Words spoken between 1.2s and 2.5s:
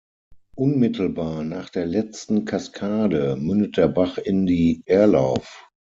nach der letzten